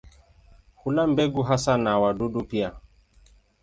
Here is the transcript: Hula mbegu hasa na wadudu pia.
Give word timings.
Hula 0.75 1.07
mbegu 1.07 1.43
hasa 1.43 1.77
na 1.77 1.99
wadudu 1.99 2.43
pia. 2.43 2.73